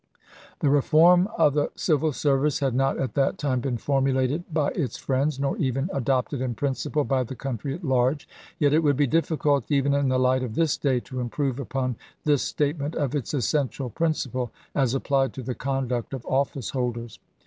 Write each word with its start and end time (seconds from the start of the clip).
The 0.61 0.69
reform 0.71 1.29
of 1.37 1.53
the 1.53 1.69
civil 1.75 2.11
service 2.11 2.57
had 2.57 2.73
not 2.73 2.97
at 2.97 3.13
that 3.13 3.37
time 3.37 3.59
been 3.59 3.77
formulated 3.77 4.45
by 4.51 4.69
its 4.69 4.97
friends, 4.97 5.39
nor 5.39 5.55
even 5.57 5.91
adopted 5.93 6.41
in 6.41 6.55
principle 6.55 7.03
by 7.03 7.21
the 7.23 7.35
country 7.35 7.75
at 7.75 7.83
large, 7.83 8.27
yet 8.57 8.73
it 8.73 8.81
would 8.81 8.97
be 8.97 9.05
difficult 9.05 9.69
even 9.69 9.93
in 9.93 10.09
the 10.09 10.17
light 10.17 10.41
of 10.41 10.55
this 10.55 10.75
day 10.75 11.01
to 11.01 11.19
improve 11.19 11.59
upon 11.59 11.97
this 12.23 12.41
statement 12.41 12.95
of 12.95 13.13
its 13.13 13.31
essential 13.35 13.91
prin 13.91 14.13
ciple 14.13 14.49
as 14.73 14.95
applied 14.95 15.33
to 15.33 15.43
the 15.43 15.53
conduct 15.53 16.15
of 16.15 16.25
office 16.25 16.71
holders. 16.71 17.19